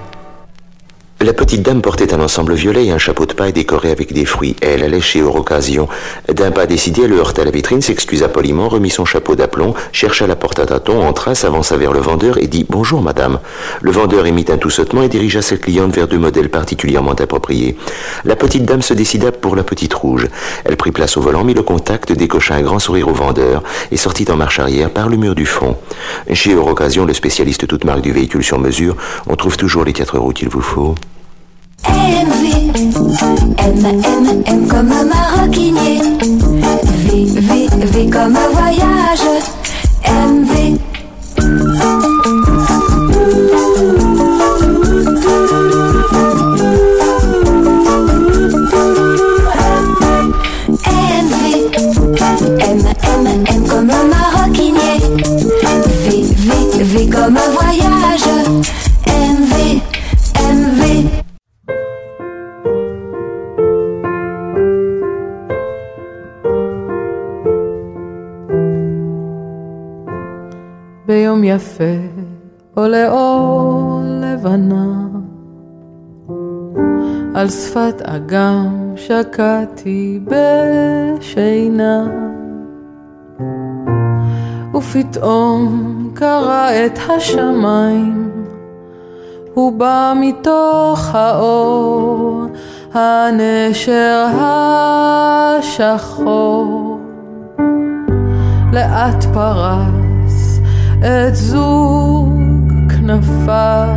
La 1.22 1.34
petite 1.34 1.64
dame 1.64 1.82
portait 1.82 2.14
un 2.14 2.22
ensemble 2.22 2.54
violet 2.54 2.86
et 2.86 2.92
un 2.92 2.98
chapeau 2.98 3.26
de 3.26 3.34
paille 3.34 3.52
décoré 3.52 3.92
avec 3.92 4.14
des 4.14 4.24
fruits. 4.24 4.56
Elle 4.62 4.84
allait 4.84 5.02
chez 5.02 5.22
Occasion. 5.22 5.90
D'un 6.34 6.52
pas 6.52 6.66
décidé, 6.66 7.02
elle 7.04 7.12
heurta 7.12 7.44
la 7.44 7.52
vitrine, 7.52 7.82
s'excusa 7.82 8.30
poliment, 8.30 8.70
remit 8.70 8.90
son 8.90 9.04
chapeau 9.04 9.36
d'aplomb, 9.36 9.74
chercha 9.92 10.28
la 10.28 10.38
porte 10.38 10.60
à 10.60 10.66
tâtons, 10.66 11.06
entra, 11.06 11.36
s'avança 11.36 11.76
vers 11.76 11.92
le 11.92 12.00
vendeur 12.00 12.38
et 12.38 12.48
dit 12.48 12.66
Bonjour 12.70 13.02
madame. 13.02 13.40
Le 13.82 13.92
vendeur 13.92 14.28
émit 14.28 14.46
un 14.48 14.58
tout 14.58 14.72
et 14.72 15.10
dirigea 15.10 15.42
cette 15.42 15.60
cliente 15.60 15.94
vers 15.94 16.08
deux 16.08 16.18
modèles 16.18 16.48
particulièrement 16.48 17.12
appropriés. 17.12 17.76
La 18.24 18.38
petite 18.38 18.64
dame 18.64 18.82
se 18.82 18.94
décida 18.94 19.34
pour 19.34 19.58
la 19.58 19.64
petite 19.64 19.94
rouge. 19.94 20.26
Elle 20.64 20.78
prit 20.78 20.94
place 20.94 21.18
au 21.18 21.22
volant, 21.22 21.44
mit 21.44 21.54
le 21.54 21.64
contact, 21.64 22.14
décocha 22.14 22.56
un 22.56 22.62
grand 22.62 22.80
sourire 22.80 23.10
au 23.10 23.14
vendeur 23.14 23.62
et 23.92 23.98
sortit 23.98 24.32
en 24.32 24.38
marche 24.38 24.60
arrière 24.60 24.90
par 24.90 25.10
le 25.10 25.18
mur 25.18 25.36
du 25.36 25.46
fond. 25.46 25.76
Chez 26.32 26.56
Occasion, 26.56 27.04
le 27.04 27.14
spécialiste 27.14 27.68
toute 27.68 27.84
marque 27.84 28.02
du 28.02 28.14
véhicule 28.14 28.44
sur 28.44 28.58
mesure, 28.58 28.96
on 29.28 29.36
trouve 29.36 29.58
toujours 29.58 29.84
les 29.84 29.92
quatre 29.92 30.18
roues 30.18 30.32
qu'il 30.32 30.48
vous 30.48 30.62
faut. 30.62 30.96
Comme 34.70 34.92
un 34.92 35.04
maroquinier. 35.04 36.00
V, 36.20 37.26
V, 37.26 37.68
V 37.82 38.10
comme 38.10 38.36
un 38.36 38.50
voyage. 38.50 39.59
יפה 71.50 71.94
עולה 72.76 73.12
אור 73.12 74.02
לבנה. 74.06 75.08
על 77.36 77.50
שפת 77.50 78.02
אגם 78.02 78.94
שקעתי 78.96 80.20
בשינה. 81.20 82.08
ופתאום 84.76 85.94
קרע 86.14 86.86
את 86.86 87.00
השמיים 87.10 88.32
הוא 89.54 89.80
בא 89.80 90.14
מתוך 90.20 91.10
האור 91.16 92.46
הנשר 92.94 94.28
השחור. 95.60 97.00
לאט 98.74 99.24
פרס 99.34 100.09
את 101.02 101.36
זוג 101.36 102.74
כנפיו. 102.90 103.96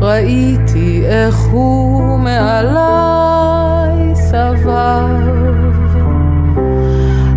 ראיתי 0.00 1.02
איך 1.06 1.36
הוא 1.50 2.18
מעליי 2.18 4.14
סבב 4.14 4.66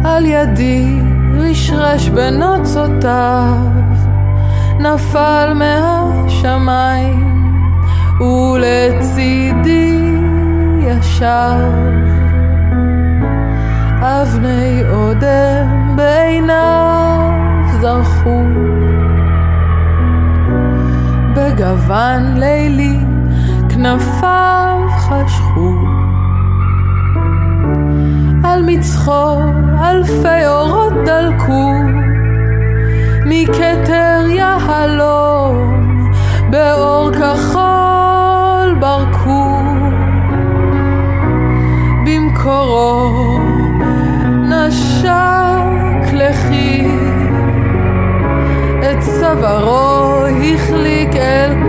על 0.04 0.26
ידי 0.26 1.00
רשרש 1.34 2.10
בנוצותיו 2.10 3.58
נפל 4.80 5.54
מהשמיים 5.54 7.30
ולצידי 8.20 10.16
ישב. 10.80 11.72
אבני 14.02 14.82
אודם 14.92 15.96
בעיניו 15.96 17.39
זרחו 17.82 18.44
בגוון 21.36 22.38
לילי 22.38 23.00
כנפיו 23.70 24.80
חשכו. 24.90 25.76
על 28.44 28.64
מצחו 28.68 29.42
אלפי 29.82 30.48
אורות 30.48 30.94
דלקו. 31.06 31.74
מכתר 33.26 34.26
יהלום 34.30 35.84
באור 36.50 37.12
כחול 37.12 38.76
ברקו. 38.80 39.64
במקורו 42.06 43.40
נשק 44.50 46.14
לחי 46.14 46.59
את 48.92 49.00
צווארו 49.00 50.26
החליק 50.54 51.16
אל 51.16 51.69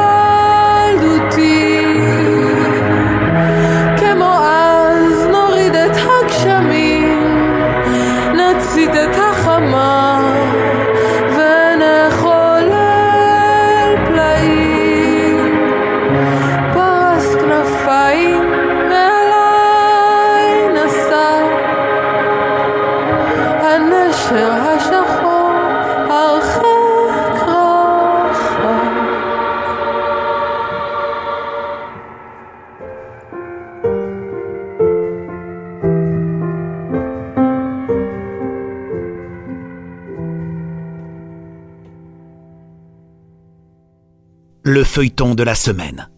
feuilleton 45.01 45.35
de 45.35 45.43
la 45.43 45.55
semaine. 45.55 46.11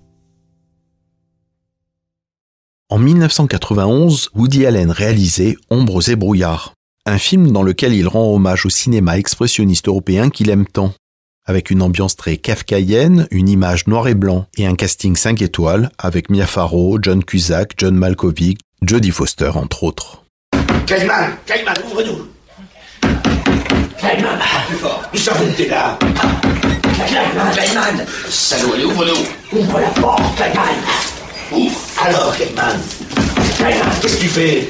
En 2.88 2.98
1991, 2.98 4.30
Woody 4.34 4.66
Allen 4.66 4.90
réalisait 4.90 5.54
Ombres 5.70 6.10
et 6.10 6.16
brouillards, 6.16 6.74
un 7.06 7.18
film 7.18 7.52
dans 7.52 7.62
lequel 7.62 7.94
il 7.94 8.08
rend 8.08 8.34
hommage 8.34 8.66
au 8.66 8.70
cinéma 8.70 9.18
expressionniste 9.18 9.86
européen 9.86 10.30
qu'il 10.30 10.50
aime 10.50 10.66
tant. 10.66 10.94
Avec 11.46 11.70
une 11.70 11.80
ambiance 11.80 12.16
très 12.16 12.38
kafkaïenne, 12.38 13.28
une 13.30 13.48
image 13.48 13.86
noir 13.86 14.08
et 14.08 14.16
blanc 14.16 14.46
et 14.58 14.66
un 14.66 14.74
casting 14.74 15.14
5 15.14 15.42
étoiles 15.42 15.92
avec 15.96 16.28
Mia 16.28 16.48
Farrow, 16.48 16.98
John 17.00 17.22
Cusack, 17.22 17.74
John 17.76 17.94
Malkovich, 17.94 18.58
Jodie 18.82 19.12
Foster 19.12 19.52
entre 19.54 19.84
autres. 19.84 20.24
Ouvre-nous 21.86 22.26
Clayman, 23.96 24.40
plus 24.66 24.76
fort 24.78 25.08
Nous 25.12 25.20
sommes 25.20 25.54
t'es 25.56 25.68
là 25.68 25.96
Clayman, 27.06 27.52
Clayman 27.52 28.06
Salaud, 28.28 28.72
allez, 28.74 28.84
ouvre-nous 28.84 29.58
Ouvre 29.60 29.80
la 29.80 29.88
porte, 29.88 30.22
Clayman 30.36 30.74
Ouvre 31.52 31.78
Alors, 32.04 32.34
Clayman 32.36 32.80
Clayman, 33.56 33.88
qu'est-ce 34.00 34.16
que 34.16 34.20
tu 34.20 34.28
fais? 34.28 34.68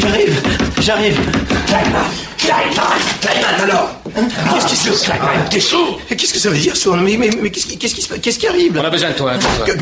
J'arrive, 0.00 0.42
j'arrive. 0.80 1.18
Clayman, 1.66 2.04
Clayman, 2.38 2.98
Clayman, 3.20 3.70
alors. 3.70 3.90
Qu'est-ce 4.54 4.66
qui 4.66 4.76
se 4.76 4.88
passe? 4.88 5.02
Clayman, 5.04 5.48
t'es 5.50 5.60
sourd 5.60 6.00
Qu'est-ce 6.08 6.32
que 6.32 6.38
ça 6.38 6.50
veut 6.50 6.58
dire, 6.58 6.76
sourd 6.76 6.96
Mais, 6.96 7.16
mais, 7.16 7.30
mais 7.40 7.50
qu'est-ce 7.50 7.66
qui, 7.66 7.78
qu'est-ce 7.78 7.94
qui, 7.94 8.20
qu'est-ce 8.20 8.38
qui 8.38 8.46
arrive? 8.46 8.78
On 8.80 8.84
a 8.84 8.90
besoin 8.90 9.10
de 9.10 9.14
toi. 9.14 9.32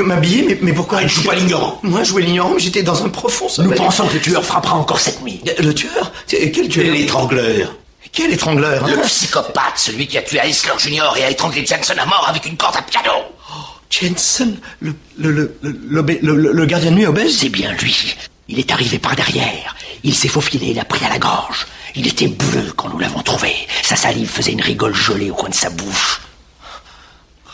M'habiller 0.05 0.45
mais, 0.49 0.59
mais 0.61 0.73
pourquoi 0.73 1.01
Je 1.03 1.09
joue 1.09 1.23
pas 1.23 1.35
l'ignorant. 1.35 1.79
Moi, 1.83 2.03
jouer 2.05 2.23
l'ignorant, 2.23 2.51
mais 2.55 2.61
j'étais 2.61 2.83
dans 2.83 3.03
un 3.05 3.09
profond 3.09 3.47
Nous 3.47 3.51
sommeil. 3.51 3.79
pensons 3.79 4.07
que 4.07 4.15
le 4.15 4.21
tueur 4.21 4.45
frappera 4.45 4.75
encore 4.77 5.01
cette 5.01 5.23
nuit. 5.23 5.41
Le 5.59 5.73
tueur? 5.73 6.13
Quel 6.27 6.69
tueur? 6.69 6.93
L'étrangleur. 6.93 7.75
Quel 8.13 8.33
étrangleur 8.33 8.85
hein 8.85 8.89
Le 8.97 9.03
psychopathe, 9.03 9.77
celui 9.79 10.07
qui 10.07 10.19
a 10.19 10.23
tué 10.23 10.39
Eisler 10.43 10.73
Junior 10.79 11.17
et 11.17 11.25
a 11.25 11.31
étranglé 11.31 11.65
Jensen 11.65 11.99
à 11.99 12.07
mort 12.07 12.27
avec 12.29 12.47
une 12.47 12.57
corde 12.57 12.77
à 12.77 12.83
piano. 12.83 13.13
Jensen, 13.91 14.59
le, 14.81 14.95
le- 15.17 15.57
le- 15.63 16.53
le 16.53 16.67
gardien 16.67 16.91
de 16.91 16.97
nuit 16.97 17.07
obèse 17.07 17.39
C'est 17.39 17.49
bien 17.49 17.73
lui. 17.73 18.17
Il 18.49 18.59
est 18.59 18.71
arrivé 18.71 18.99
par 18.99 19.15
derrière. 19.17 19.75
Il 20.05 20.15
s'est 20.15 20.29
faufilé, 20.29 20.69
il 20.69 20.79
a 20.81 20.85
pris 20.85 21.05
à 21.05 21.09
la 21.09 21.19
gorge. 21.19 21.67
Il 21.95 22.07
était 22.07 22.29
bleu 22.29 22.73
quand 22.77 22.89
nous 22.89 22.99
l'avons 22.99 23.23
trouvé. 23.23 23.53
Sa 23.83 23.97
salive 23.97 24.29
faisait 24.29 24.53
une 24.53 24.61
rigole 24.63 24.95
gelée 24.95 25.31
au 25.31 25.35
coin 25.35 25.49
de 25.49 25.55
sa 25.55 25.71
bouche. 25.71 26.21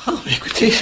Ah, 0.07 0.13
Écoutez, 0.31 0.73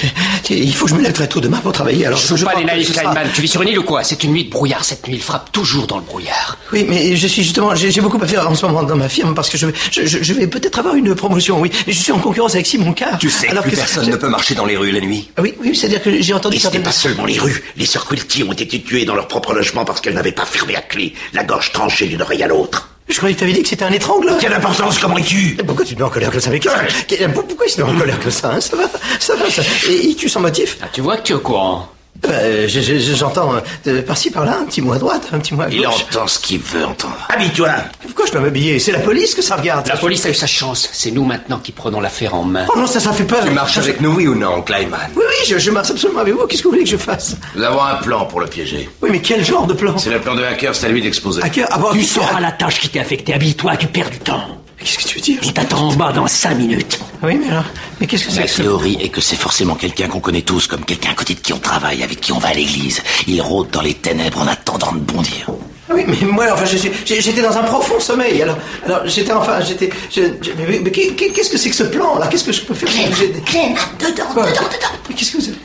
il 0.51 0.75
faut 0.75 0.85
que 0.87 0.91
je 0.91 0.97
me 0.97 1.03
lève 1.03 1.13
très 1.13 1.29
tôt 1.29 1.41
demain 1.41 1.59
pour 1.59 1.73
travailler. 1.73 2.07
Alors, 2.07 2.19
Je 2.19 2.35
joue 2.35 2.45
pas 2.45 2.51
crois 2.53 2.61
les 2.61 2.67
naïfs, 2.67 2.93
sera-. 2.93 3.15
Tu 3.35 3.41
vis 3.41 3.49
sur 3.49 3.63
une 3.63 3.69
île 3.69 3.79
ou 3.79 3.85
quoi? 3.85 4.03
C'est 4.03 4.25
une 4.25 4.33
nuit 4.33 4.45
de 4.45 4.51
brouillard 4.51 4.85
cette 4.85 5.07
nuit. 5.07 5.17
Il 5.17 5.23
frappe 5.23 5.53
toujours 5.53 5.87
dans 5.87 5.97
le 5.99 6.03
brouillard. 6.03 6.59
Oui, 6.73 6.87
mais 6.89 7.15
je 7.17 7.27
suis 7.29 7.43
justement, 7.45 7.75
j'ai 7.75 8.01
beaucoup 8.01 8.21
à 8.23 8.27
faire 8.27 8.49
en 8.51 8.55
ce 8.55 8.67
moment 8.67 8.83
dans 8.83 8.97
ma 8.97 9.09
firme 9.09 9.35
parce 9.35 9.49
que 9.49 9.57
je 9.59 9.67
vais, 9.67 9.75
je, 9.91 10.07
je- 10.07 10.23
je 10.23 10.33
vais 10.35 10.47
peut-être 10.47 10.79
avoir 10.79 10.95
une 10.97 11.15
promotion, 11.15 11.61
oui. 11.61 11.71
Mais 11.87 11.93
je 11.93 11.99
suis 12.01 12.13
en 12.13 12.19
concurrence 12.19 12.55
avec 12.55 12.67
Simon 12.67 12.93
Carr. 12.93 13.19
Tu 13.19 13.31
sais, 13.31 13.49
Alors 13.49 13.63
plus 13.63 13.73
que- 13.73 13.77
personne 13.77 14.09
ne 14.11 14.17
peut 14.17 14.29
marcher 14.29 14.55
dans 14.55 14.67
les 14.67 14.77
rues 14.77 14.91
la 14.93 15.01
nuit. 15.01 15.31
Oui, 15.39 15.55
oui, 15.61 15.77
c'est-à-dire 15.77 16.03
que 16.03 16.21
j'ai 16.21 16.35
entendu 16.35 16.57
Et 16.57 16.61
certaines... 16.61 16.83
pas 16.83 16.93
seulement 16.93 17.25
les 17.25 17.39
rues. 17.39 17.63
Les 17.77 17.87
sœurs 17.87 18.07
Quilty 18.07 18.43
ont 18.43 18.53
été 18.53 18.81
tuées 18.83 19.05
dans 19.05 19.15
leur 19.15 19.29
propre 19.29 19.53
logement 19.55 19.85
parce 19.85 20.01
qu'elles 20.01 20.15
n'avaient 20.15 20.33
pas 20.33 20.47
fermé 20.47 20.75
à 20.77 20.81
clé, 20.83 21.15
la 21.33 21.45
gorge 21.45 21.73
tranchée 21.73 22.07
d'une 22.07 22.23
oreille 22.23 22.43
à 22.43 22.49
l'autre. 22.49 22.89
Je 23.13 23.19
croyais 23.19 23.35
que 23.35 23.39
tu 23.41 23.45
avais 23.45 23.53
dit 23.53 23.63
que 23.63 23.69
c'était 23.69 23.85
un 23.85 23.93
étrangleur. 23.93 24.39
Quelle 24.39 24.55
importance, 24.55 24.99
comment 24.99 25.19
es-tu? 25.19 25.57
Et 25.61 25.63
Pourquoi 25.63 25.85
tu 25.85 25.95
te 25.95 25.99
mets 26.01 26.05
en 26.07 26.11
colère 26.11 26.31
comme 26.31 26.41
ça 26.41 26.51
qu'est- 26.59 27.29
Pourquoi 27.29 27.67
il 27.67 27.71
se 27.71 27.81
met 27.83 27.89
en 27.89 27.95
colère 27.97 28.19
comme 28.19 28.31
ça 28.31 28.53
hein? 28.55 28.61
Ça 28.61 28.75
va, 28.77 28.85
ça 29.21 29.37
va, 29.37 29.51
ça. 29.51 29.63
Et 29.91 30.07
il 30.07 30.17
tue 30.17 30.29
sans 30.31 30.41
motif? 30.41 30.79
Ah, 30.83 30.87
tu 30.91 31.03
vois 31.03 31.19
que 31.19 31.23
tu 31.23 31.33
es 31.33 31.37
au 31.37 31.41
courant. 31.41 31.89
Euh, 32.29 32.67
je- 32.69 32.81
je- 32.81 33.15
J'entends 33.15 33.53
euh, 33.87 34.03
par-ci 34.03 34.31
par-là, 34.31 34.59
un 34.61 34.65
petit 34.65 34.81
mot 34.81 34.93
à 34.93 34.99
droite, 34.99 35.29
un 35.33 35.39
petit 35.39 35.55
mot 35.55 35.63
à 35.63 35.69
Il 35.71 35.83
gauche. 35.83 36.07
entend 36.11 36.27
ce 36.29 36.39
qu'il 36.39 36.61
veut 36.61 36.85
entendre. 36.85 37.17
Habille-toi 37.29 37.69
Pourquoi 38.03 38.27
je 38.27 38.33
dois 38.33 38.41
m'habiller? 38.41 38.79
C'est 38.79 38.93
la 38.93 39.01
police 39.01 39.35
que 39.35 39.43
ça 39.43 39.57
regarde. 39.57 39.87
La 39.89 39.97
police 39.97 40.25
a 40.27 40.31
eu 40.31 40.35
sa 40.35 40.47
chance. 40.47 40.89
C'est 40.93 41.11
nous 41.11 41.25
maintenant 41.25 41.59
qui 41.59 41.73
prenons 41.73 42.01
l'affaire 42.01 42.35
en 42.35 42.45
main. 42.45 42.67
Oh 42.75 42.79
non, 42.79 42.87
ça, 42.87 43.01
ça 43.01 43.13
fait 43.13 43.25
peur. 43.25 43.45
Tu 43.45 43.51
marches 43.51 43.79
avec 43.79 44.01
nous, 44.01 44.13
oui 44.15 44.29
ou 44.29 44.35
non, 44.35 44.63
Kleinman 44.63 45.01
Oui, 45.17 45.23
oui, 45.29 45.35
je, 45.49 45.59
je 45.59 45.71
marche 45.71 45.91
absolument 45.91 46.21
avec 46.21 46.35
vous. 46.35 46.47
Qu'est-ce 46.47 46.63
que 46.63 46.69
vous 46.69 46.73
voulez 46.75 46.85
que 46.85 46.91
je 46.91 46.97
fasse? 46.97 47.37
Nous 47.57 47.63
avons 47.65 47.83
un 47.83 47.97
plan 47.97 48.25
pour 48.27 48.41
le 48.41 48.47
piéger. 48.47 48.89
Oui, 49.03 49.09
mais 49.13 49.21
quel 49.21 49.45
genre 49.45 49.67
de 49.67 49.75
plan? 49.75 49.99
C'est 49.99 50.11
le 50.11 50.21
plan 50.21 50.35
de 50.35 50.43
hacker, 50.45 50.75
c'est 50.75 50.87
à 50.87 50.91
lui 50.91 51.03
d'exposer. 51.03 51.43
Hacker 51.43 51.67
Ah 51.71 51.79
bon, 51.79 51.93
Tu 51.93 52.05
sauras 52.05 52.41
la 52.41 52.53
tâche 52.53 52.79
qui 52.81 52.89
t'est 52.89 53.01
affectée. 53.01 53.35
Habille-toi, 53.35 53.77
tu 53.77 53.89
perds 53.89 54.11
du 54.11 54.19
temps. 54.21 54.62
Qu'est-ce 54.85 54.99
que 54.99 55.05
tu 55.09 55.15
veux 55.17 55.21
dire? 55.23 55.41
On 55.47 55.51
t'attend 55.53 55.89
en 55.89 55.93
bas 55.95 56.13
dans 56.13 56.27
cinq 56.27 56.55
minutes. 56.57 56.99
Oui, 57.23 57.37
mais 57.37 57.51
alors, 57.51 57.65
mais 58.01 58.07
qu'est-ce 58.07 58.25
que 58.25 58.31
c'est 58.31 58.41
La 58.41 58.47
que 58.47 58.51
ça? 58.53 58.63
théorie 58.63 58.99
est 59.01 59.09
que 59.11 59.21
c'est 59.21 59.37
forcément 59.37 59.75
quelqu'un 59.75 60.09
qu'on 60.09 60.21
connaît 60.21 60.43
tous, 60.43 60.67
comme 60.67 60.85
quelqu'un 60.85 61.11
à 61.11 61.15
côté 61.15 61.35
de 61.35 61.41
qui 61.41 61.53
on 61.53 61.59
travaille, 61.59 62.03
avec 62.03 62.21
qui 62.21 62.33
on 62.33 62.39
va 62.39 62.49
à 62.49 62.55
l'église. 62.55 63.03
Il 63.27 63.41
rôde 63.41 63.71
dans 63.71 63.81
les 63.83 63.95
ténèbres 63.95 64.41
en 64.41 64.47
attendant 64.47 64.93
de 64.93 64.99
bondir. 64.99 65.47
Ah 65.89 65.93
Oui, 65.95 66.05
mais 66.09 66.17
moi, 66.27 66.47
enfin, 66.53 66.65
je 66.65 66.77
suis- 66.77 66.91
j'ai- 67.05 67.21
j'étais 67.21 67.43
dans 67.43 67.57
un 67.57 67.63
profond 67.65 68.01
sommeil. 68.01 68.41
Alors, 68.43 68.57
alors 68.87 69.07
j'étais, 69.07 69.33
enfin, 69.33 69.61
j'étais, 69.61 69.91
mais, 70.17 70.81
mais 70.83 70.91
qu'est- 70.91 71.15
qu'est-ce 71.15 71.51
que 71.51 71.59
c'est 71.59 71.71
que 71.71 71.77
ce 71.77 71.85
plan 71.85 72.19
là 72.19 72.27
Qu'est-ce 72.29 72.45
que 72.45 72.53
je 72.53 72.63
peux 72.63 72.75
faire? 72.75 72.89
J'ai- 72.91 73.33
Clem, 73.43 73.75
dedans, 74.01 74.25
Quoi 74.33 74.47
dedans, 74.51 74.63
dedans. 74.63 74.89
Mais 75.09 75.15
qu'est-ce 75.15 75.33
que 75.33 75.37
vous 75.39 75.49
avez? 75.49 75.59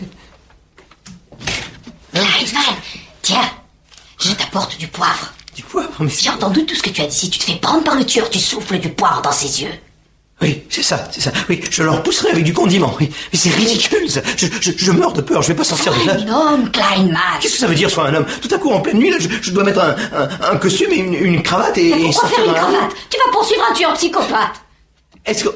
Clayman, 2.13 2.75
tiens, 3.21 3.49
je 4.19 4.31
t'apporte 4.31 4.77
du 4.77 4.87
poivre. 4.87 5.33
Du 5.57 5.63
poivre 5.63 5.89
Mais 5.99 6.09
J'ai 6.15 6.29
entendu 6.29 6.65
tout 6.67 6.75
ce 6.75 6.83
que 6.83 6.91
tu 6.91 7.01
as 7.01 7.07
dit. 7.07 7.15
Si 7.17 7.29
tu 7.31 7.39
te 7.39 7.43
fais 7.43 7.55
prendre 7.55 7.83
par 7.83 7.95
le 7.95 8.05
tueur, 8.05 8.29
tu 8.29 8.37
souffles 8.37 8.77
du 8.77 8.89
poivre 8.89 9.23
dans 9.23 9.31
ses 9.31 9.63
yeux. 9.63 9.71
Oui, 10.39 10.61
c'est 10.69 10.83
ça, 10.83 11.07
c'est 11.11 11.19
ça. 11.19 11.31
Oui, 11.49 11.59
je 11.71 11.81
le 11.81 11.89
repousserai 11.89 12.29
avec 12.29 12.43
du 12.43 12.53
condiment. 12.53 12.95
Oui, 12.99 13.09
mais 13.33 13.39
c'est 13.39 13.49
ridicule. 13.49 14.07
ça. 14.07 14.21
Je, 14.37 14.45
je, 14.61 14.71
je 14.77 14.91
meurs 14.91 15.13
de 15.13 15.21
peur. 15.21 15.41
Je 15.41 15.47
vais 15.47 15.55
pas 15.55 15.63
sortir 15.63 15.91
de 15.95 16.05
là. 16.05 16.13
Un 16.13 16.27
homme, 16.53 16.69
Kleinman. 16.71 17.19
Qu'est-ce 17.41 17.53
que 17.53 17.59
ça 17.59 17.65
veut 17.65 17.73
dire, 17.73 17.89
soit 17.89 18.05
un 18.07 18.13
homme? 18.13 18.25
Tout 18.39 18.53
à 18.53 18.59
coup, 18.59 18.69
en 18.69 18.81
pleine 18.81 18.99
nuit, 18.99 19.09
là, 19.09 19.17
je, 19.19 19.29
je 19.41 19.49
dois 19.49 19.63
mettre 19.63 19.79
un, 19.81 19.95
un, 20.15 20.51
un 20.51 20.57
costume 20.57 20.91
et 20.91 20.97
une, 20.97 21.15
une 21.15 21.41
cravate 21.41 21.75
et, 21.79 21.87
et 21.87 21.91
Pourquoi 21.91 22.11
sortir 22.13 22.35
faire 22.37 22.45
une 22.45 22.53
cravate? 22.53 22.95
Tu 23.09 23.17
vas 23.17 23.31
poursuivre 23.31 23.63
un 23.67 23.73
tueur 23.73 23.93
psychopathe. 23.95 24.61
Est-ce 25.27 25.43
que- 25.43 25.49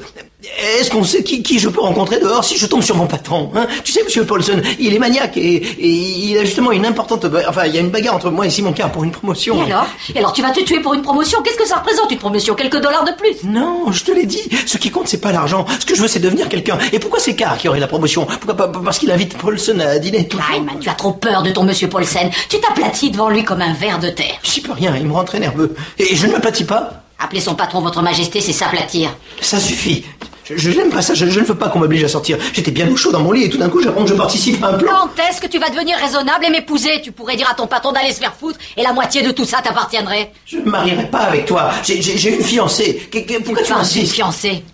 est-ce 0.80 0.90
qu'on 0.90 1.04
sait 1.04 1.22
qui, 1.22 1.42
qui 1.42 1.58
je 1.60 1.68
peux 1.68 1.80
rencontrer 1.80 2.18
dehors 2.18 2.42
si 2.44 2.56
je 2.58 2.66
tombe 2.66 2.82
sur 2.82 2.96
mon 2.96 3.06
patron 3.06 3.50
hein? 3.54 3.66
Tu 3.84 3.92
sais, 3.92 4.02
Monsieur 4.02 4.26
Paulson, 4.26 4.60
il 4.80 4.92
est 4.92 4.98
maniaque 4.98 5.36
et, 5.36 5.54
et 5.54 5.88
il 5.88 6.36
a 6.36 6.44
justement 6.44 6.72
une 6.72 6.84
importante... 6.84 7.26
Enfin, 7.48 7.64
il 7.66 7.74
y 7.74 7.78
a 7.78 7.80
une 7.80 7.90
bagarre 7.90 8.16
entre 8.16 8.28
moi 8.30 8.44
et 8.46 8.50
Simon 8.50 8.72
Carr 8.72 8.90
pour 8.90 9.04
une 9.04 9.12
promotion. 9.12 9.56
Et 9.64 9.70
alors? 9.72 9.86
Et 10.14 10.18
alors 10.18 10.32
tu 10.32 10.42
vas 10.42 10.50
te 10.50 10.60
tuer 10.60 10.80
pour 10.80 10.94
une 10.94 11.02
promotion? 11.02 11.40
Qu'est-ce 11.42 11.56
que 11.58 11.66
ça 11.66 11.76
représente 11.76 12.10
une 12.10 12.18
promotion? 12.18 12.54
Quelques 12.54 12.80
dollars 12.80 13.04
de 13.04 13.12
plus? 13.12 13.44
Non, 13.48 13.92
je 13.92 14.02
te 14.04 14.10
l'ai 14.10 14.26
dit. 14.26 14.42
Ce 14.66 14.78
qui 14.78 14.90
compte, 14.90 15.06
c'est 15.08 15.20
pas 15.20 15.30
l'argent. 15.32 15.64
Ce 15.78 15.86
que 15.86 15.94
je 15.94 16.02
veux, 16.02 16.08
c'est 16.08 16.18
devenir 16.20 16.48
quelqu'un. 16.48 16.76
Et 16.92 16.98
pourquoi 16.98 17.20
c'est 17.20 17.34
Carr 17.36 17.56
qui 17.56 17.68
aurait 17.68 17.80
la 17.80 17.86
promotion? 17.88 18.26
Pourquoi 18.26 18.56
pas 18.56 18.66
Parce 18.68 18.98
qu'il 18.98 19.10
invite 19.12 19.38
Paulson 19.38 19.78
à 19.78 19.98
dîner 20.00 20.26
tout. 20.26 20.38
Kleinman, 20.38 20.78
tu 20.80 20.88
as 20.88 20.94
trop 20.94 21.12
peur 21.12 21.42
de 21.44 21.50
ton 21.50 21.62
monsieur 21.62 21.88
Paulsen. 21.88 22.30
Tu 22.48 22.58
t'aplatis 22.60 23.10
devant 23.10 23.28
lui 23.28 23.44
comme 23.44 23.62
un 23.62 23.74
ver 23.74 24.00
de 24.00 24.10
terre. 24.10 24.38
J'y 24.42 24.60
peux 24.60 24.72
rien, 24.72 24.94
il 24.96 25.06
me 25.06 25.12
rend 25.12 25.24
très 25.24 25.38
nerveux. 25.38 25.74
Et 25.98 26.14
je 26.16 26.26
ne 26.26 26.32
m'aplatis 26.32 26.64
pas. 26.66 27.04
Appeler 27.22 27.40
son 27.40 27.54
patron 27.54 27.80
votre 27.80 28.02
majesté, 28.02 28.40
c'est 28.40 28.52
s'aplatir. 28.52 29.10
Ça 29.40 29.60
suffit. 29.60 30.04
Je, 30.44 30.56
je 30.56 30.70
n'aime 30.72 30.90
pas 30.90 31.02
ça, 31.02 31.14
je, 31.14 31.26
je 31.26 31.38
ne 31.40 31.44
veux 31.44 31.54
pas 31.54 31.68
qu'on 31.68 31.78
m'oblige 31.78 32.02
à 32.02 32.08
sortir. 32.08 32.36
J'étais 32.52 32.72
bien 32.72 32.90
au 32.90 32.96
chaud 32.96 33.12
dans 33.12 33.20
mon 33.20 33.30
lit 33.30 33.44
et 33.44 33.48
tout 33.48 33.58
d'un 33.58 33.68
coup 33.68 33.80
j'apprends 33.80 34.02
que 34.02 34.08
je 34.10 34.14
participe 34.14 34.62
à 34.64 34.68
un 34.70 34.72
plan. 34.78 34.90
Quand 34.92 35.22
est-ce 35.30 35.40
que 35.40 35.46
tu 35.46 35.58
vas 35.60 35.68
devenir 35.70 35.96
raisonnable 35.98 36.44
et 36.44 36.50
m'épouser? 36.50 37.00
Tu 37.00 37.12
pourrais 37.12 37.36
dire 37.36 37.48
à 37.48 37.54
ton 37.54 37.68
patron 37.68 37.92
d'aller 37.92 38.12
se 38.12 38.18
faire 38.18 38.34
foutre 38.34 38.58
et 38.76 38.82
la 38.82 38.92
moitié 38.92 39.22
de 39.22 39.30
tout 39.30 39.44
ça 39.44 39.58
t'appartiendrait. 39.62 40.32
Je 40.46 40.56
ne 40.56 40.62
me 40.64 40.70
marierai 40.70 41.06
pas 41.06 41.20
avec 41.20 41.46
toi. 41.46 41.70
J'ai- 41.84 42.34
une 42.34 42.42
fiancée. 42.42 43.08
Pourquoi 43.44 43.62
tu 43.62 43.68
Tu 43.68 43.72
as 43.72 43.76
une 43.76 43.80
insistes? 43.82 44.12
fiancée. 44.14 44.64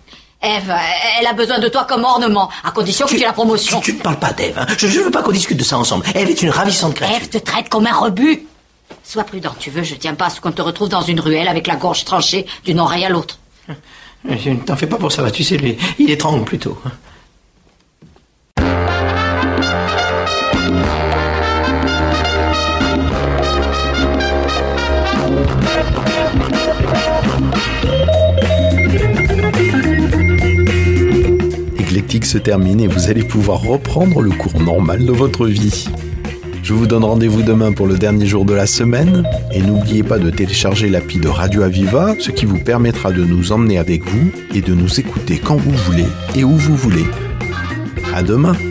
Eve, 0.41 0.73
elle 1.19 1.27
a 1.27 1.33
besoin 1.33 1.59
de 1.59 1.67
toi 1.67 1.85
comme 1.87 2.03
ornement, 2.05 2.49
à 2.63 2.71
condition 2.71 3.05
que 3.05 3.11
tu 3.11 3.21
aies 3.21 3.25
la 3.25 3.33
promotion. 3.33 3.81
Tu 3.81 3.93
ne 3.93 3.99
parles 3.99 4.19
pas 4.19 4.31
d'Ève. 4.31 4.57
hein. 4.57 4.65
Je 4.77 4.87
ne 4.87 5.03
veux 5.03 5.11
pas 5.11 5.21
qu'on 5.21 5.31
discute 5.33 5.57
de 5.57 5.63
ça 5.65 5.77
ensemble. 5.77 6.05
Eve 6.15 6.29
est 6.29 6.41
une 6.41 6.49
ravissante 6.49 6.93
créature. 6.95 7.17
Eve 7.17 7.27
te 7.29 7.37
traite 7.37 7.67
comme 7.69 7.85
un 7.85 7.93
rebut. 7.93 8.47
Sois 9.03 9.23
prudent, 9.23 9.55
tu 9.59 9.71
veux, 9.71 9.83
je 9.83 9.95
tiens 9.95 10.13
pas 10.13 10.27
à 10.27 10.29
ce 10.29 10.39
qu'on 10.39 10.51
te 10.51 10.61
retrouve 10.61 10.89
dans 10.89 11.01
une 11.01 11.19
ruelle 11.19 11.47
avec 11.47 11.67
la 11.67 11.75
gorge 11.75 12.05
tranchée 12.05 12.45
d'une 12.63 12.79
oreille 12.79 13.05
à 13.05 13.09
l'autre. 13.09 13.39
Je 14.27 14.49
ne 14.49 14.57
t'en 14.57 14.75
fais 14.75 14.87
pas 14.87 14.97
pour 14.97 15.11
ça, 15.11 15.23
va, 15.23 15.31
tu 15.31 15.43
sais, 15.43 15.57
lui, 15.57 15.77
il 15.97 16.09
étrangle 16.11 16.43
plutôt. 16.43 16.77
Éclectique 31.79 32.25
se 32.25 32.37
termine 32.37 32.81
et 32.81 32.87
vous 32.87 33.09
allez 33.09 33.23
pouvoir 33.23 33.61
reprendre 33.61 34.21
le 34.21 34.31
cours 34.31 34.59
normal 34.59 35.05
de 35.05 35.11
votre 35.11 35.47
vie. 35.47 35.87
Je 36.63 36.73
vous 36.73 36.87
donne 36.87 37.03
rendez-vous 37.03 37.41
demain 37.41 37.71
pour 37.71 37.87
le 37.87 37.97
dernier 37.97 38.25
jour 38.25 38.45
de 38.45 38.53
la 38.53 38.67
semaine 38.67 39.23
et 39.51 39.61
n'oubliez 39.61 40.03
pas 40.03 40.19
de 40.19 40.29
télécharger 40.29 40.89
l'appli 40.89 41.19
de 41.19 41.27
Radio 41.27 41.63
Aviva, 41.63 42.15
ce 42.19 42.31
qui 42.31 42.45
vous 42.45 42.59
permettra 42.59 43.11
de 43.11 43.23
nous 43.23 43.51
emmener 43.51 43.77
avec 43.77 44.03
vous 44.03 44.31
et 44.53 44.61
de 44.61 44.73
nous 44.73 44.99
écouter 44.99 45.39
quand 45.39 45.55
vous 45.55 45.71
voulez 45.71 46.07
et 46.35 46.43
où 46.43 46.55
vous 46.55 46.75
voulez. 46.75 47.05
À 48.13 48.23
demain! 48.23 48.68